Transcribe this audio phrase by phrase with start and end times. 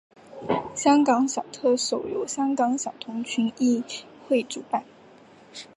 [0.73, 3.83] 香港小特首由香港小童群益
[4.27, 4.83] 会主办。